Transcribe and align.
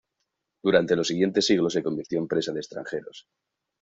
Durante 0.63 0.95
los 0.95 1.09
siguientes 1.09 1.45
siglos 1.45 1.73
se 1.73 1.83
convirtió 1.83 2.17
en 2.17 2.27
presa 2.27 2.51
de 2.51 2.61
extranjeros. 2.61 3.27